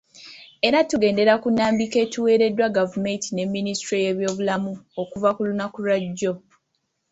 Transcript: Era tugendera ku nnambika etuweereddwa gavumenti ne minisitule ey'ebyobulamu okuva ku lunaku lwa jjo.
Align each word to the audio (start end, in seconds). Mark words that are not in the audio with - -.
Era 0.67 0.79
tugendera 0.89 1.33
ku 1.41 1.47
nnambika 1.51 1.97
etuweereddwa 2.05 2.73
gavumenti 2.77 3.27
ne 3.31 3.43
minisitule 3.53 3.97
ey'ebyobulamu 4.01 4.71
okuva 5.01 5.29
ku 5.35 5.41
lunaku 5.47 5.77
lwa 5.85 5.97
jjo. 6.03 6.33